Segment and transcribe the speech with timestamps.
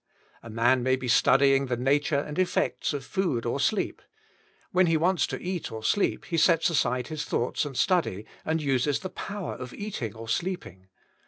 [0.41, 4.01] A man may be studying the nature and effects of food or sleep;
[4.71, 8.63] when he wants to eat or sleep he sets aside his thoughts and study, and
[8.63, 10.87] uses the power of eating or sleeping.